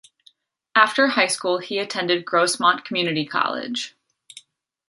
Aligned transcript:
After 0.75 1.05
high 1.09 1.27
school, 1.27 1.59
he 1.59 1.77
attended 1.77 2.25
Grossmont 2.25 2.83
Community 2.83 3.23
College. 3.23 3.95